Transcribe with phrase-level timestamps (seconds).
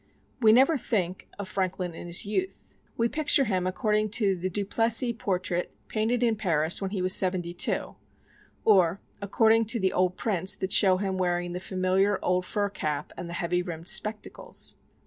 [0.39, 2.73] We never think of Franklin in his youth.
[2.97, 6.89] We picture him according to the Duplessis (dew ples′ see) portrait painted in Paris when
[6.89, 7.97] he was seventy two;
[8.65, 13.13] or, according to the old prints that show him wearing the familiar old fur cap
[13.15, 14.75] and the heavy rimmed spectacles.